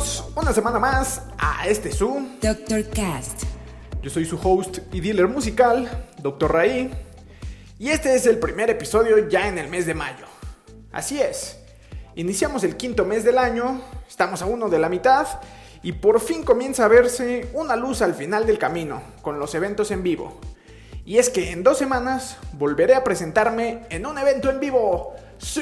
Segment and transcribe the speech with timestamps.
[0.00, 2.26] Bienvenidos una semana más a este su.
[2.40, 2.88] Dr.
[2.88, 3.42] Cast.
[4.00, 6.50] Yo soy su host y dealer musical, Dr.
[6.50, 6.90] Raí,
[7.78, 10.24] y este es el primer episodio ya en el mes de mayo.
[10.90, 11.58] Así es,
[12.14, 15.26] iniciamos el quinto mes del año, estamos a uno de la mitad
[15.82, 19.90] y por fin comienza a verse una luz al final del camino con los eventos
[19.90, 20.40] en vivo.
[21.04, 25.14] Y es que en dos semanas volveré a presentarme en un evento en vivo.
[25.36, 25.60] ¡Sí!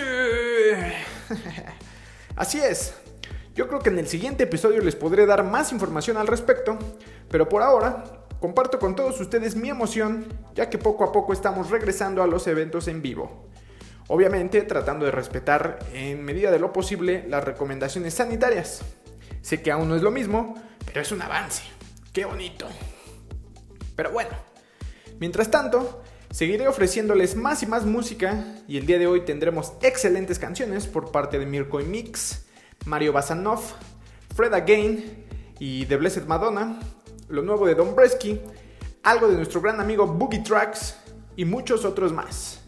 [2.37, 2.95] Así es.
[3.59, 6.79] Yo creo que en el siguiente episodio les podré dar más información al respecto,
[7.29, 8.05] pero por ahora
[8.39, 12.47] comparto con todos ustedes mi emoción, ya que poco a poco estamos regresando a los
[12.47, 13.49] eventos en vivo.
[14.07, 18.83] Obviamente tratando de respetar en medida de lo posible las recomendaciones sanitarias.
[19.43, 20.55] Sé que aún no es lo mismo,
[20.87, 21.65] pero es un avance.
[22.13, 22.69] ¡Qué bonito!
[23.97, 24.37] Pero bueno,
[25.19, 30.39] mientras tanto, seguiré ofreciéndoles más y más música y el día de hoy tendremos excelentes
[30.39, 32.45] canciones por parte de Mirko y Mix,
[32.87, 33.61] Mario Basanov,
[34.35, 35.27] Fred Again
[35.59, 36.79] y The Blessed Madonna,
[37.29, 38.41] lo nuevo de Don Bresky,
[39.03, 40.97] algo de nuestro gran amigo Boogie Tracks
[41.37, 42.61] y muchos otros más.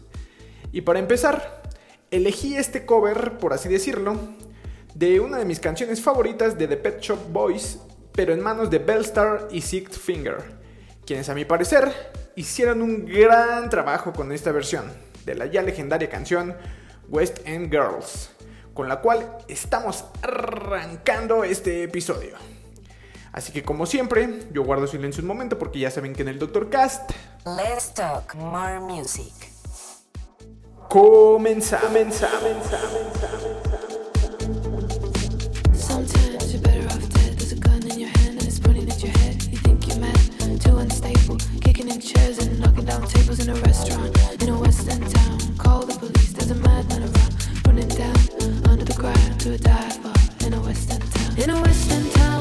[0.71, 1.63] Y para empezar,
[2.11, 4.17] elegí este cover, por así decirlo,
[4.93, 7.79] de una de mis canciones favoritas de The Pet Shop Boys,
[8.11, 10.37] pero en manos de Bellstar y Sixth Finger,
[11.05, 11.91] quienes a mi parecer
[12.35, 14.85] hicieron un gran trabajo con esta versión
[15.25, 16.55] de la ya legendaria canción
[17.09, 18.31] West End Girls,
[18.73, 22.35] con la cual estamos arrancando este episodio.
[23.31, 26.39] Así que como siempre, yo guardo silencio un momento porque ya saben que en el
[26.39, 27.11] Doctor Cast
[27.45, 29.33] Let's talk more music.
[30.89, 31.87] comenzamos.
[31.87, 32.31] comenzamos.
[35.73, 37.37] Sometimes you're better off dead.
[37.37, 39.41] There's a gun in your hand and it's pointing at your head.
[39.43, 41.37] You think you're mad, too unstable.
[41.61, 45.39] Kicking in chairs and knocking down tables in a restaurant in a western town.
[45.57, 47.20] Call the police, there's a madman around.
[47.71, 48.17] Running down
[48.67, 50.13] under the ground to a dive bar
[50.45, 51.39] in a western town.
[51.39, 52.40] In a western town,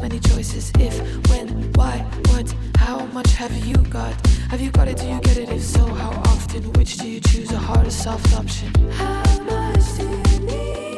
[0.00, 0.72] many choices.
[0.78, 0.94] If,
[1.30, 4.14] when, why, what, how much have you got?
[4.50, 4.96] Have you got it?
[4.98, 5.48] Do you get it?
[5.50, 6.62] If so, how often?
[6.72, 7.50] Which do you choose?
[7.52, 8.72] A hard or soft option?
[8.92, 10.89] How much do you need?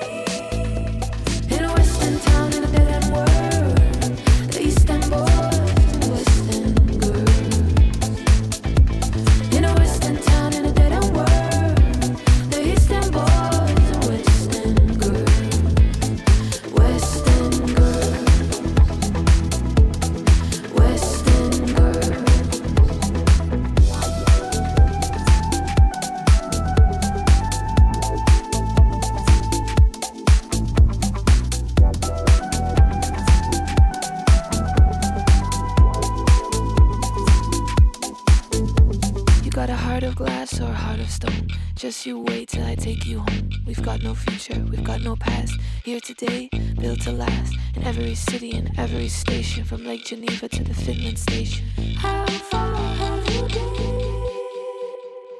[40.60, 41.48] Or heart of stone.
[41.74, 43.50] Just you wait till I take you home.
[43.66, 45.58] We've got no future, we've got no past.
[45.84, 46.48] Here today,
[46.80, 47.54] built to last.
[47.74, 51.66] In every city and every station, from Lake Geneva to the Finland station.
[51.96, 54.02] How far have you been?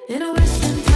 [0.09, 0.92] In a western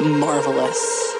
[0.00, 1.10] marvelous.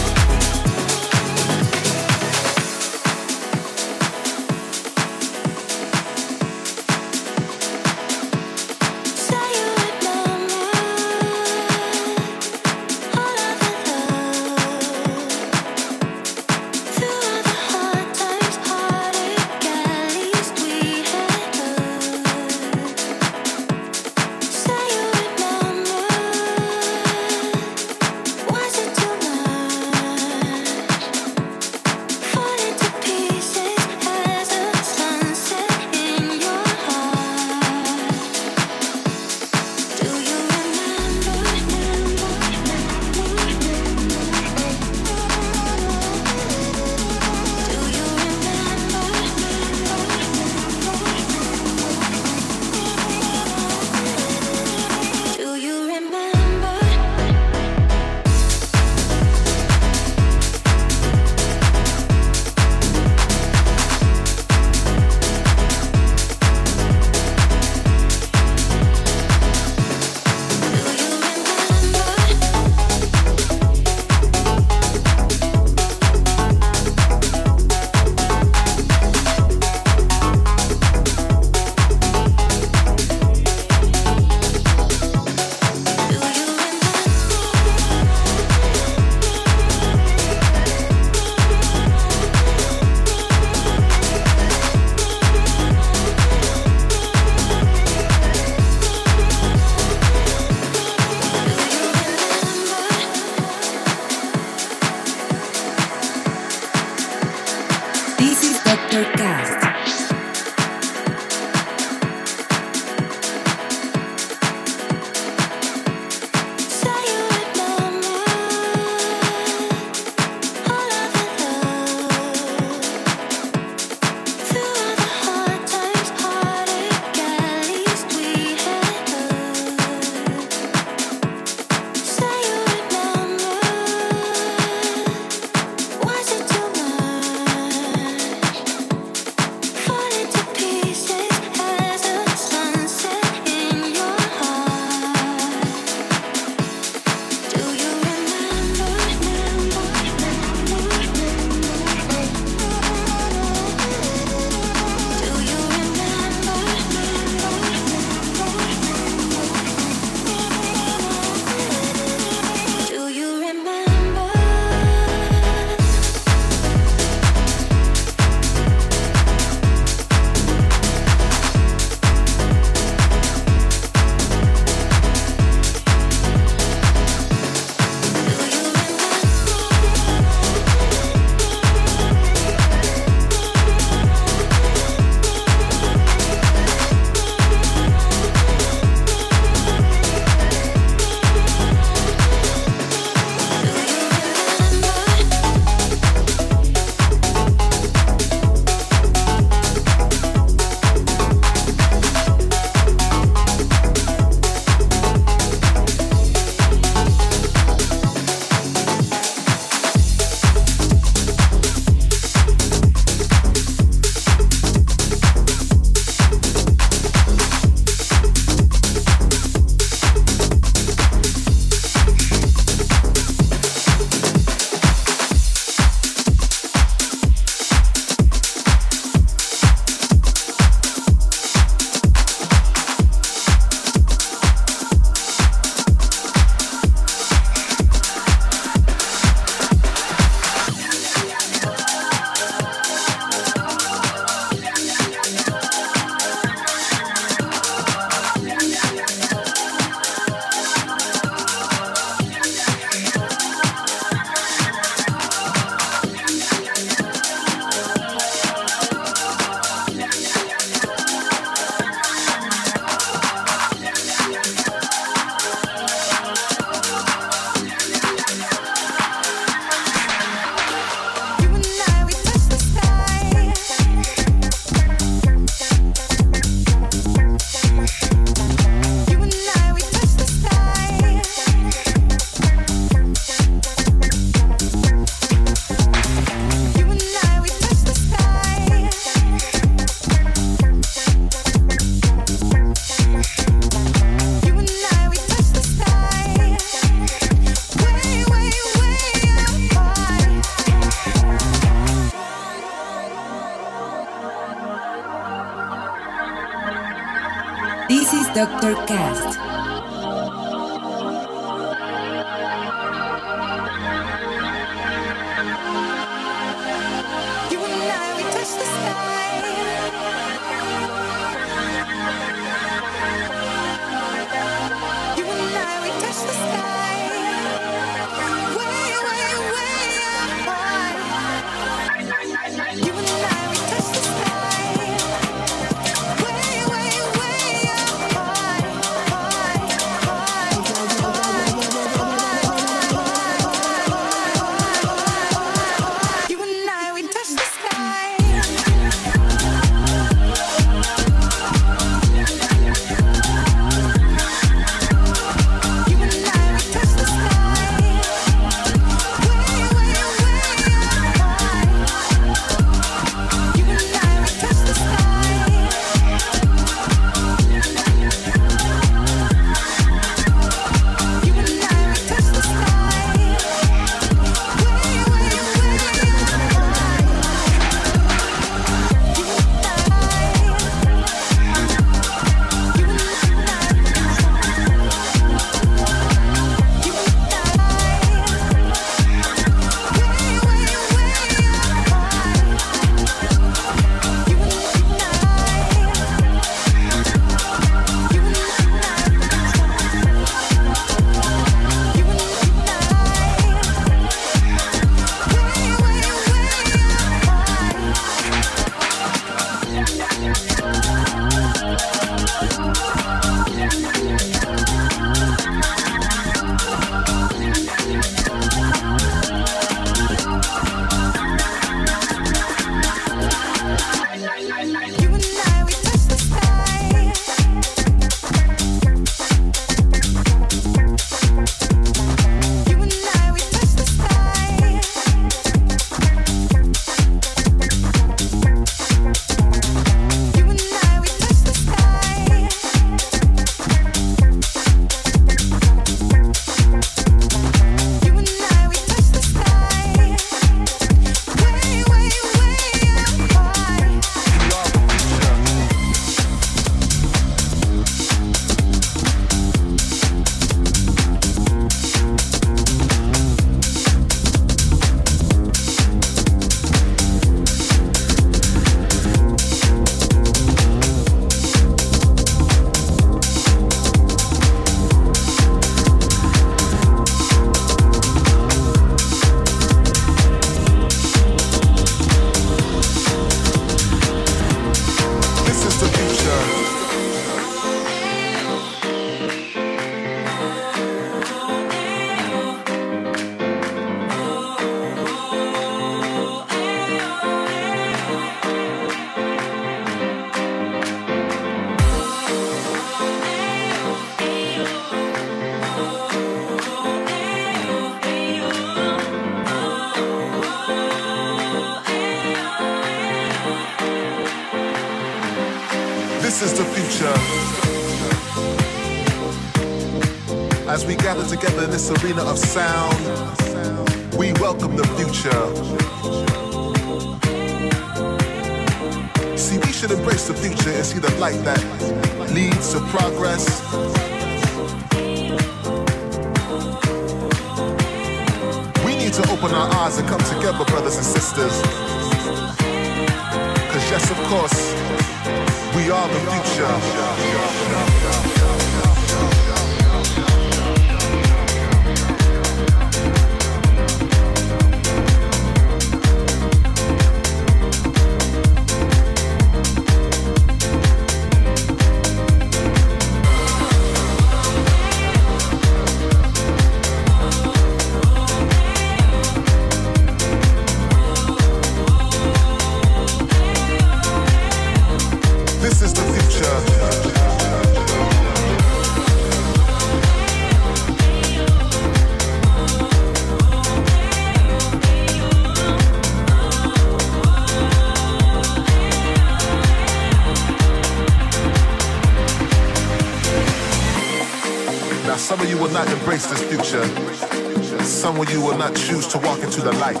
[596.24, 597.84] Embrace this future.
[597.84, 600.00] Some of you will not choose to walk into the light,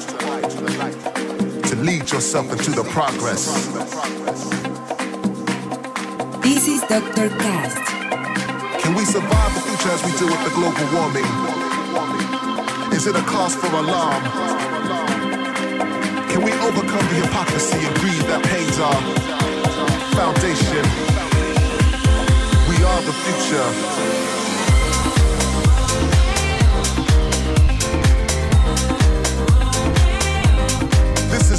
[1.68, 3.46] to lead yourself into the progress.
[6.42, 7.28] This is Dr.
[7.28, 7.76] Cast.
[8.82, 11.30] Can we survive the future as we deal with the global warming?
[12.92, 14.22] Is it a cause for alarm?
[16.30, 19.00] Can we overcome the hypocrisy and greed that pains our
[20.14, 20.84] foundation?
[22.68, 24.43] We are the future.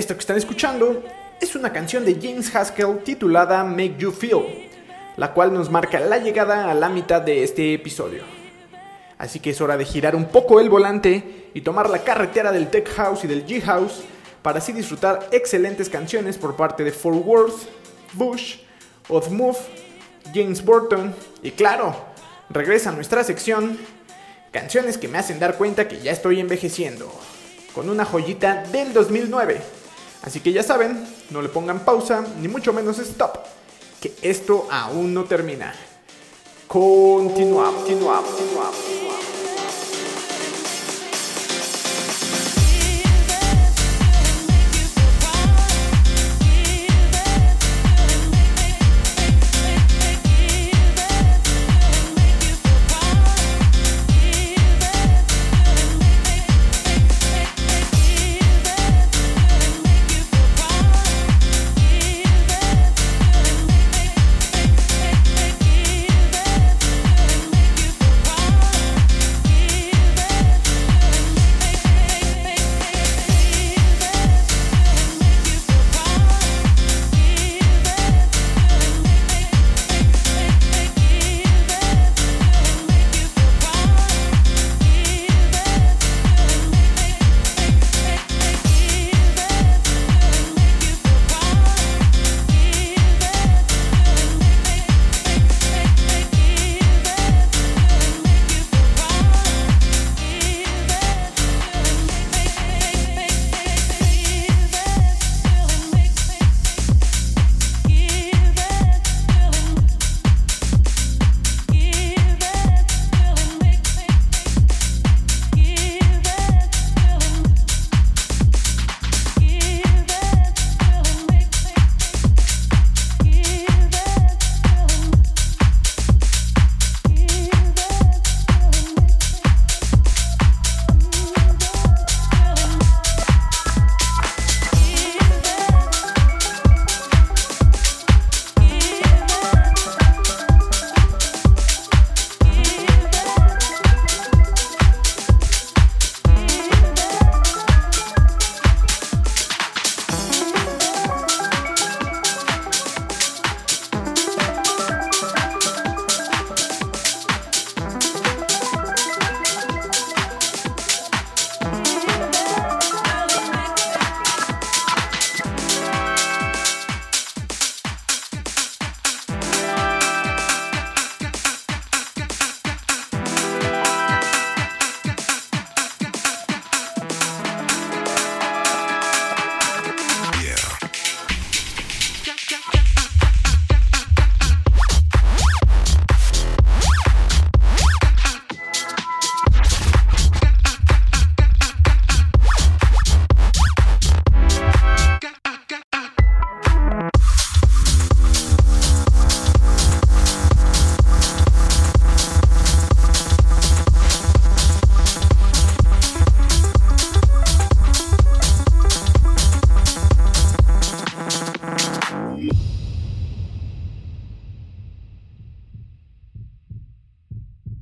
[0.00, 1.04] Esto que están escuchando
[1.42, 4.70] es una canción de James Haskell titulada Make You Feel,
[5.18, 8.22] la cual nos marca la llegada a la mitad de este episodio.
[9.18, 12.70] Así que es hora de girar un poco el volante y tomar la carretera del
[12.70, 14.00] Tech House y del G House
[14.40, 17.68] para así disfrutar excelentes canciones por parte de Fort Worth,
[18.14, 18.56] Bush,
[19.10, 19.58] Move,
[20.32, 21.94] James Burton y claro,
[22.48, 23.78] regresa a nuestra sección
[24.50, 27.12] Canciones que me hacen dar cuenta que ya estoy envejeciendo,
[27.74, 29.79] con una joyita del 2009.
[30.22, 33.38] Así que ya saben, no le pongan pausa, ni mucho menos stop,
[34.00, 35.74] que esto aún no termina.
[36.66, 38.76] Continuamos, continuamos, continuamos.
[38.88, 39.39] Even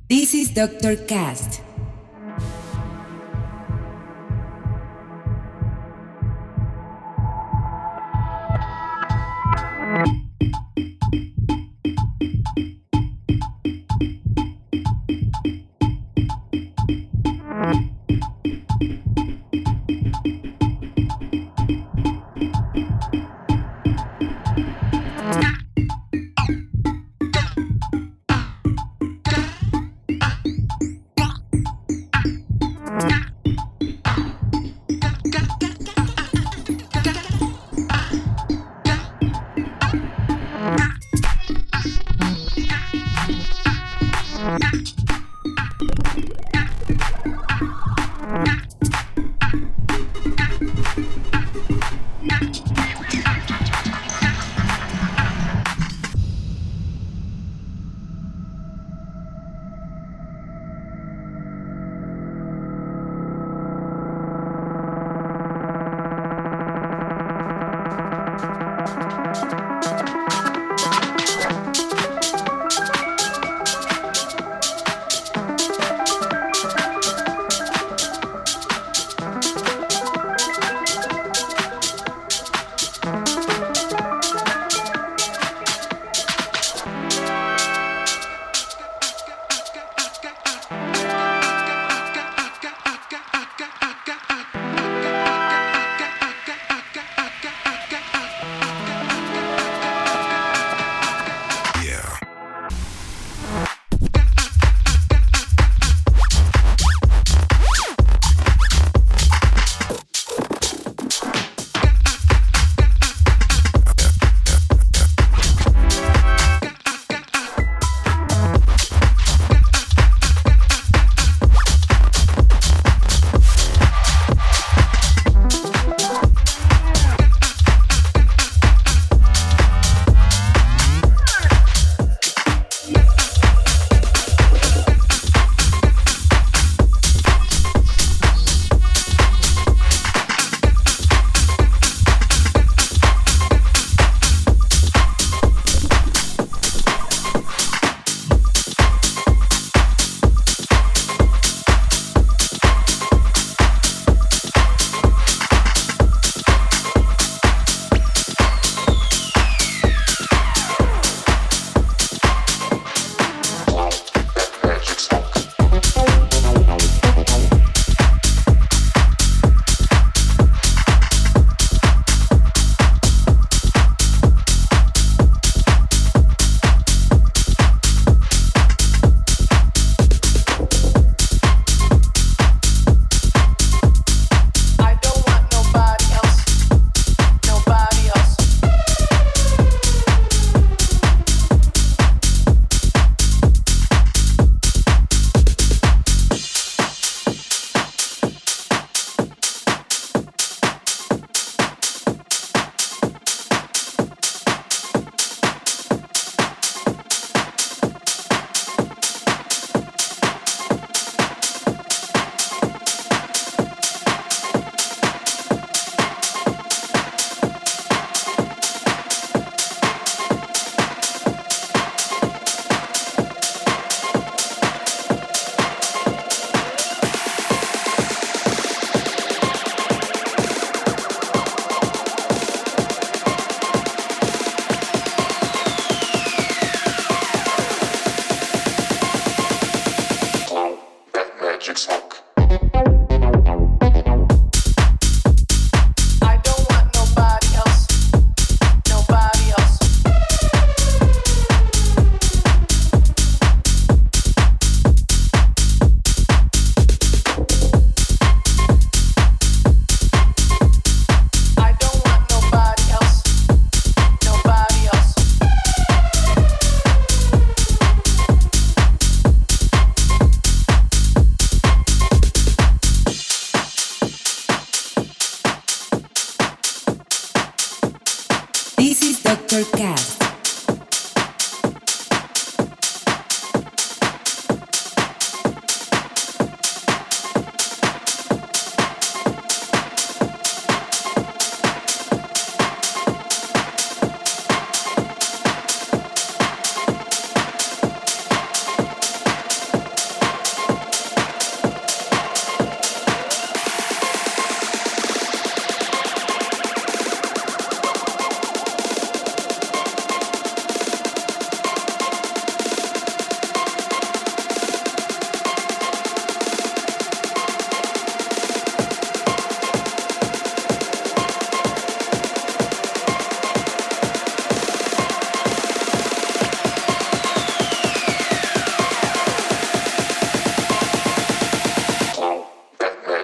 [0.09, 0.95] This is Dr.
[1.05, 1.61] Cast.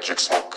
[0.05, 0.54] magic smoke.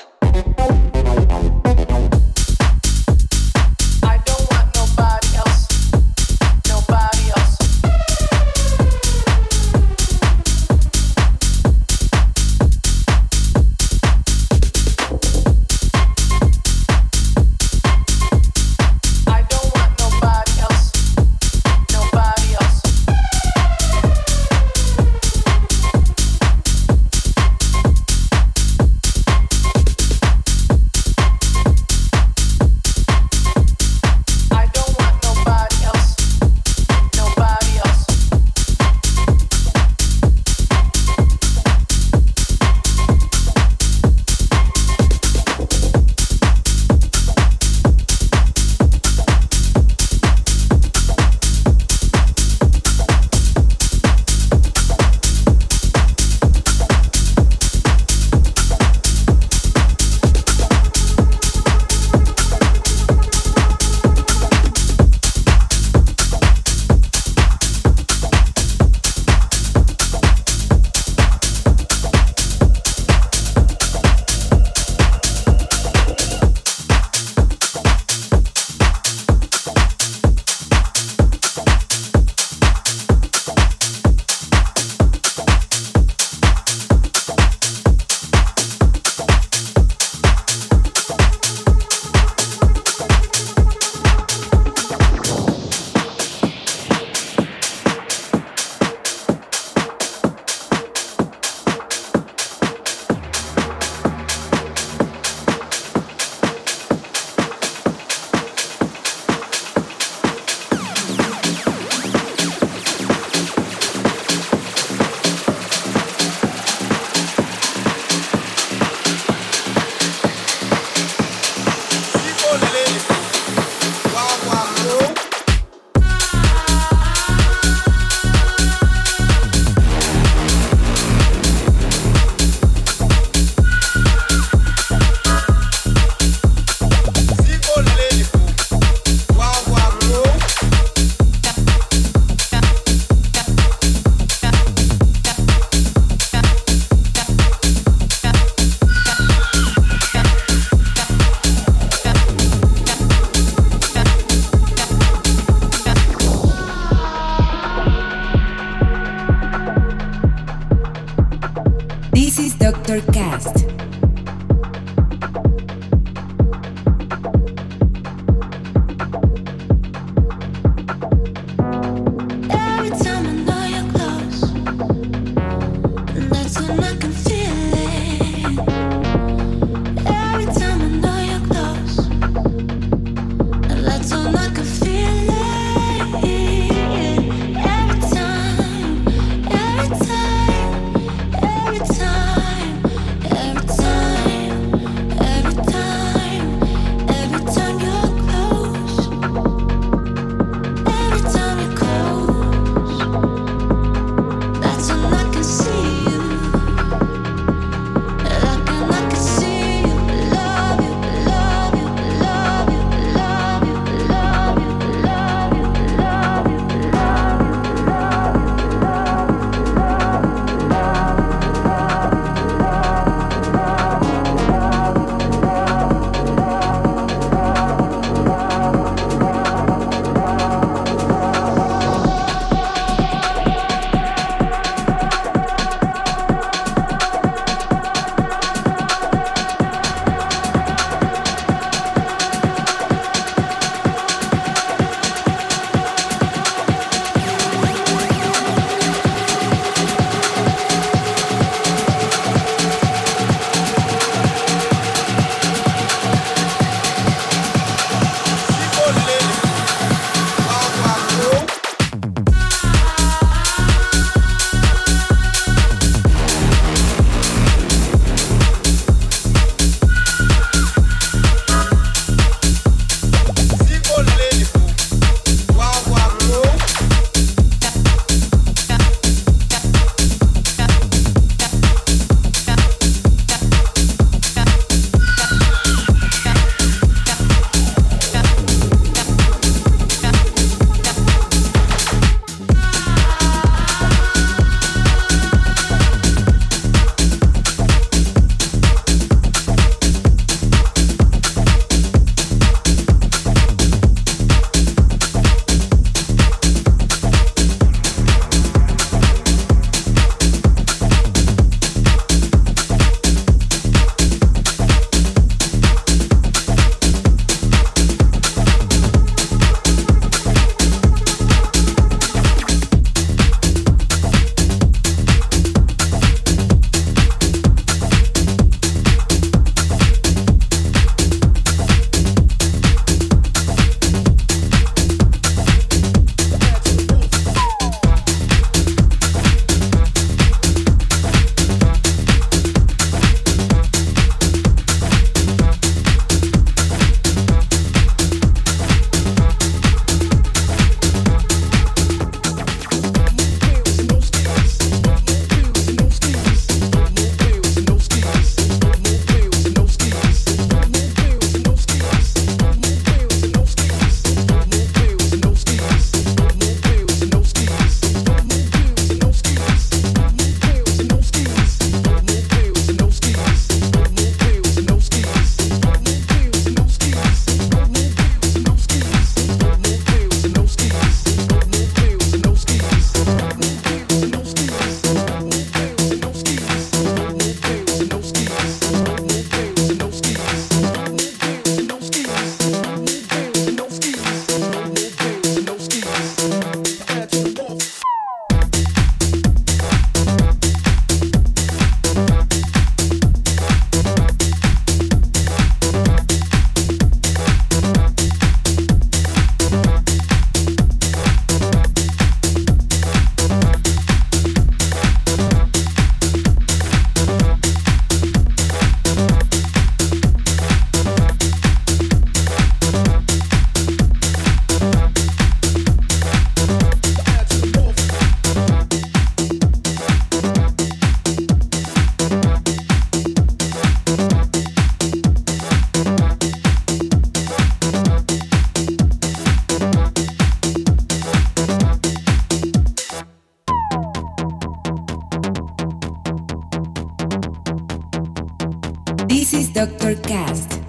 [449.39, 450.68] This is Doctor Cast.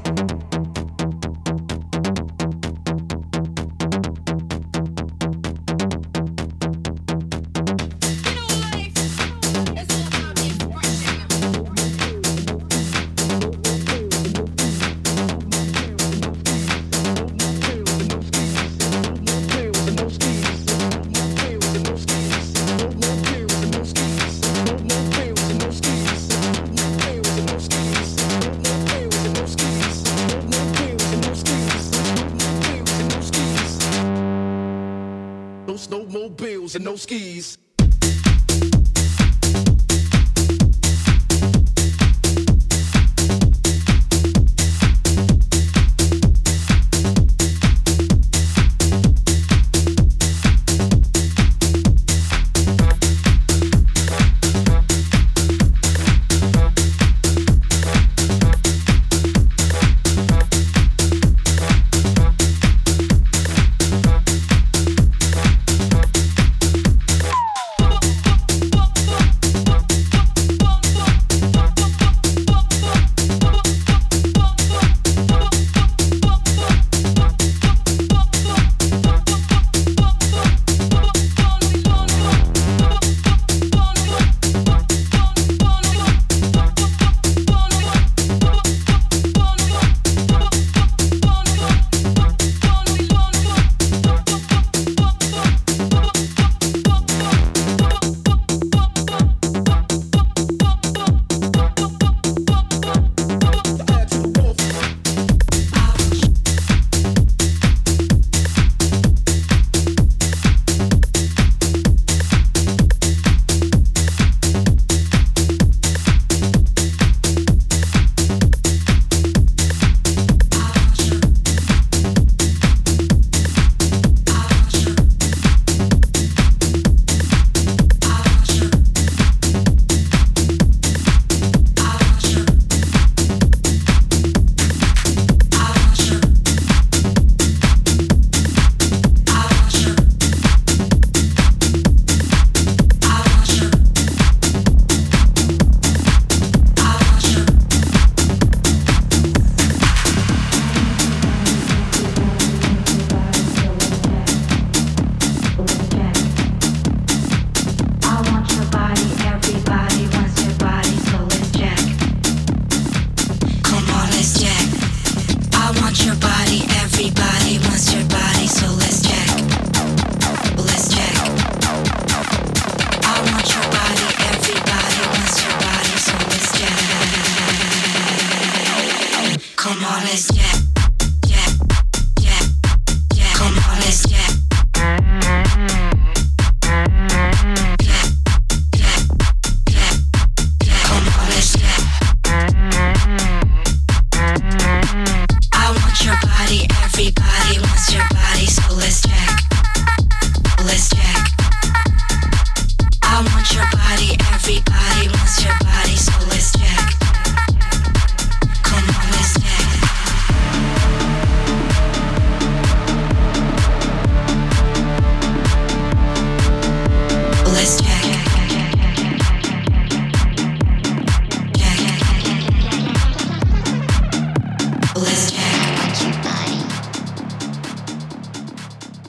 [36.99, 37.58] Skis.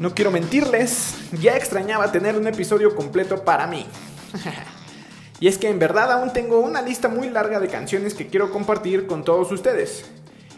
[0.00, 3.86] No quiero mentirles, ya extrañaba tener un episodio completo para mí.
[5.40, 8.50] y es que en verdad aún tengo una lista muy larga de canciones que quiero
[8.50, 10.06] compartir con todos ustedes.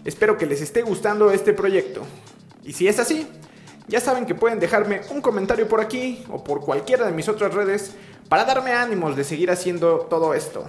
[0.04, 2.02] Espero que les esté gustando este proyecto.
[2.62, 3.26] Y si es así,
[3.88, 7.52] ya saben que pueden dejarme un comentario por aquí o por cualquiera de mis otras
[7.52, 7.96] redes
[8.28, 10.68] para darme ánimos de seguir haciendo todo esto.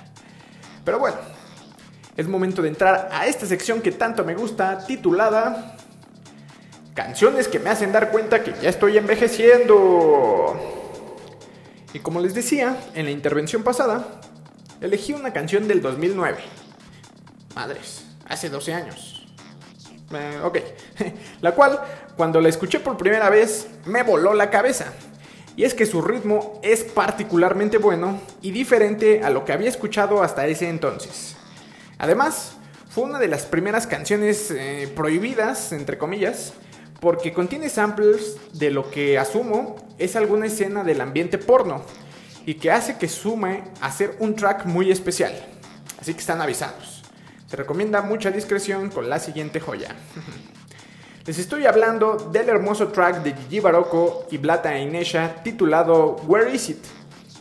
[0.84, 1.18] Pero bueno,
[2.16, 5.76] es momento de entrar a esta sección que tanto me gusta, titulada
[6.94, 10.56] Canciones que me hacen dar cuenta que ya estoy envejeciendo.
[11.92, 14.20] Y como les decía en la intervención pasada,
[14.80, 16.38] elegí una canción del 2009.
[17.56, 19.26] Madres, hace 12 años.
[20.12, 20.58] Eh, ok,
[21.40, 21.80] la cual
[22.16, 24.92] cuando la escuché por primera vez me voló la cabeza.
[25.56, 30.22] Y es que su ritmo es particularmente bueno y diferente a lo que había escuchado
[30.22, 31.36] hasta ese entonces.
[31.98, 32.56] Además,
[32.88, 36.54] fue una de las primeras canciones eh, prohibidas, entre comillas,
[37.00, 41.82] porque contiene samples de lo que asumo es alguna escena del ambiente porno
[42.46, 45.34] y que hace que sume a ser un track muy especial.
[46.00, 47.02] Así que están avisados.
[47.48, 49.94] Se recomienda mucha discreción con la siguiente joya.
[51.26, 56.68] Les estoy hablando del hermoso track de Gigi Barocco y Blata Inesha titulado Where Is
[56.68, 56.84] It,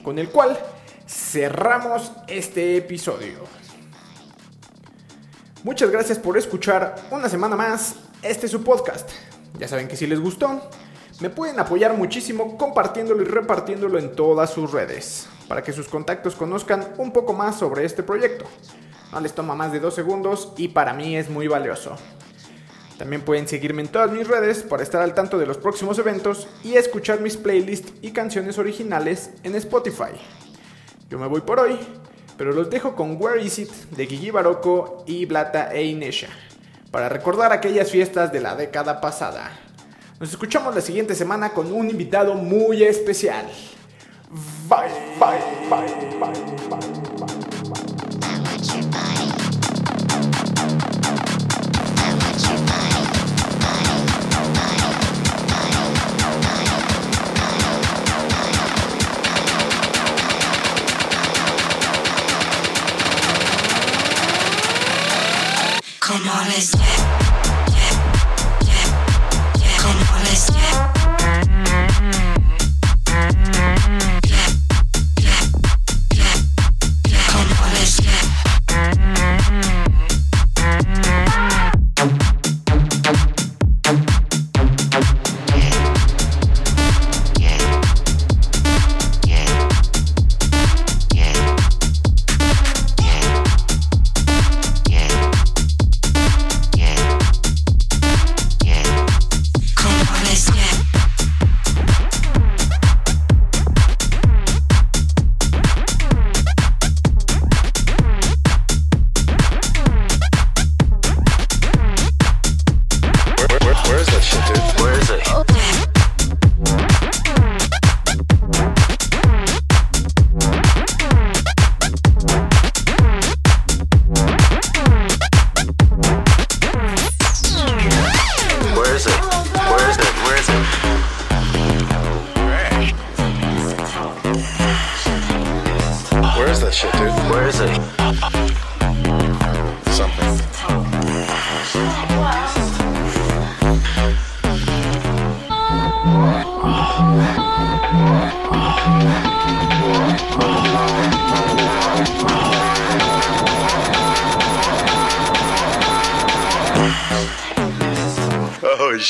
[0.03, 0.57] con el cual
[1.05, 3.39] cerramos este episodio.
[5.63, 9.09] Muchas gracias por escuchar una semana más este es su podcast.
[9.63, 10.61] Ya saben que si les gustó,
[11.21, 16.35] me pueden apoyar muchísimo compartiéndolo y repartiéndolo en todas sus redes, para que sus contactos
[16.35, 18.43] conozcan un poco más sobre este proyecto.
[19.13, 21.95] No les toma más de dos segundos y para mí es muy valioso.
[22.97, 26.49] También pueden seguirme en todas mis redes para estar al tanto de los próximos eventos
[26.61, 30.11] y escuchar mis playlists y canciones originales en Spotify.
[31.09, 31.79] Yo me voy por hoy,
[32.37, 36.27] pero los dejo con Where Is It de Gigi Barocco y Blata e Inesha
[36.93, 39.49] para recordar aquellas fiestas de la década pasada.
[40.19, 43.47] Nos escuchamos la siguiente semana con un invitado muy especial.
[44.69, 45.39] Bye, bye,
[45.71, 47.02] bye, bye, bye.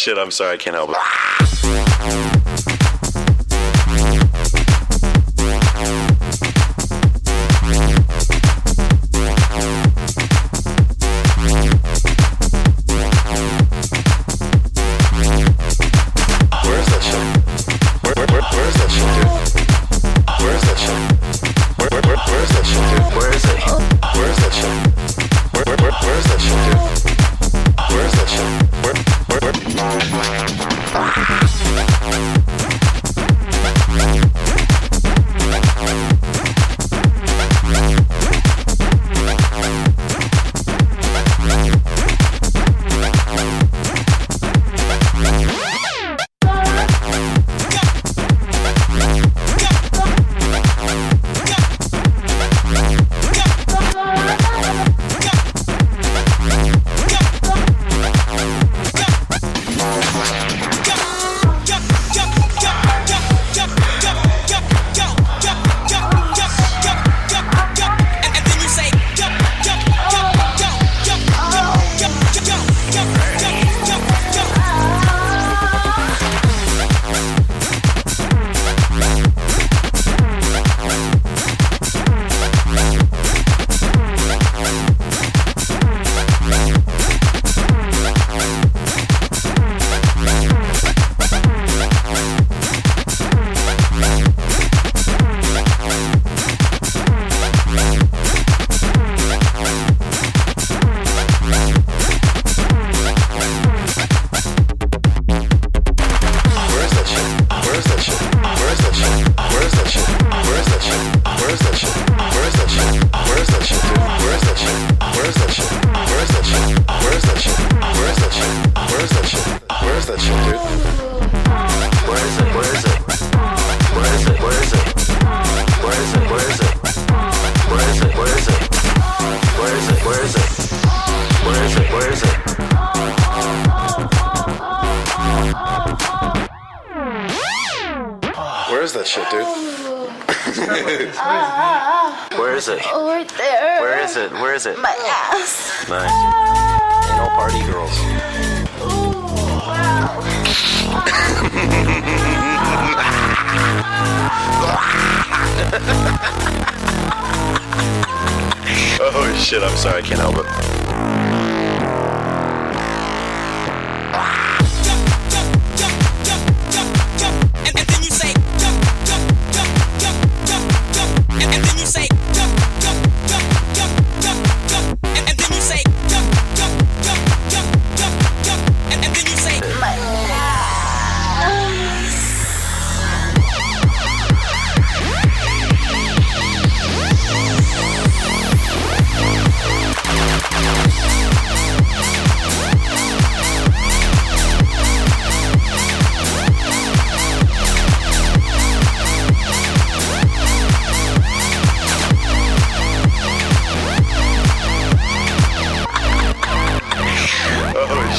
[0.04, 1.43] Shit, I'm sorry, I can't help it.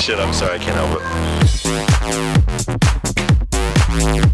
[0.04, 1.00] Sorry, I can't help
[4.28, 4.33] it.